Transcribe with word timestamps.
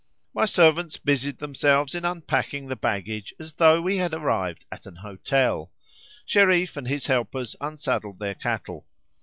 My 0.33 0.45
servants 0.45 0.97
busied 0.97 1.37
themselves 1.37 1.93
in 1.93 2.05
unpacking 2.05 2.65
the 2.65 2.75
baggage 2.75 3.35
as 3.39 3.53
though 3.53 3.79
we 3.79 3.97
had 3.97 4.15
arrived 4.15 4.65
at 4.71 4.87
an 4.87 4.95
hotel—Shereef 4.95 6.75
and 6.75 6.87
his 6.87 7.05
helpers 7.05 7.55
unsaddled 7.61 8.17
their 8.17 8.33
cattle. 8.33 8.87